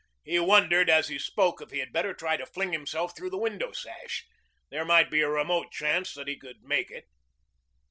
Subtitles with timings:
[0.23, 3.37] He wondered as he spoke if he had better try to fling himself through the
[3.37, 4.25] window sash.
[4.71, 7.05] There might be a remote chance that he could make it.